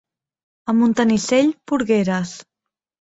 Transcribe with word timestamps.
A 0.71 0.73
Montanissell, 0.77 1.51
porgueres. 1.73 2.33